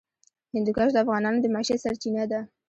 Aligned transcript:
هندوکش 0.53 0.89
د 0.93 0.97
افغانانو 1.03 1.41
د 1.41 1.45
معیشت 1.53 1.79
سرچینه 1.85 2.23
ده. 2.31 2.39